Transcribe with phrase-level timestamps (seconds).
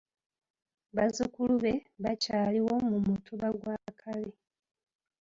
[0.95, 4.31] Bazzukulu be bakyaliwo mu Mutuba gwa Kabi.